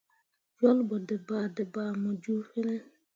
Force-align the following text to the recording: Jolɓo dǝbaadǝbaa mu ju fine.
Jolɓo 0.57 0.95
dǝbaadǝbaa 1.07 1.89
mu 2.01 2.11
ju 2.23 2.33
fine. 2.49 2.77